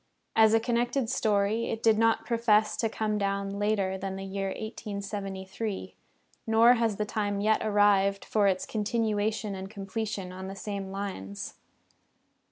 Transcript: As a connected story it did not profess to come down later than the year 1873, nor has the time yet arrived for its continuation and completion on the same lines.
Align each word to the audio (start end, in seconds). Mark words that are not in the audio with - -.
As 0.35 0.55
a 0.55 0.59
connected 0.59 1.11
story 1.11 1.67
it 1.69 1.83
did 1.83 1.99
not 1.99 2.25
profess 2.25 2.75
to 2.77 2.89
come 2.89 3.19
down 3.19 3.59
later 3.59 3.99
than 3.99 4.15
the 4.15 4.25
year 4.25 4.47
1873, 4.47 5.93
nor 6.47 6.73
has 6.73 6.95
the 6.95 7.05
time 7.05 7.39
yet 7.39 7.61
arrived 7.63 8.25
for 8.25 8.47
its 8.47 8.65
continuation 8.65 9.53
and 9.53 9.69
completion 9.69 10.31
on 10.31 10.47
the 10.47 10.55
same 10.55 10.89
lines. 10.89 11.53